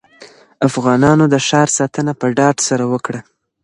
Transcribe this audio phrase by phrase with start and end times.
[0.67, 3.19] افغانانو د ښار ساتنه په ډاډ سره وکړه.